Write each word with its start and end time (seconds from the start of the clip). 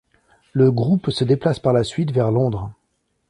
Le 0.53 0.71
groupe 0.71 1.11
se 1.11 1.23
déplace 1.23 1.59
par 1.59 1.73
la 1.73 1.83
suite 1.83 2.09
vers 2.09 2.31
Londres. 2.31 2.73